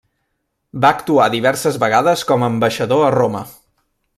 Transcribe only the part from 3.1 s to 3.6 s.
Roma.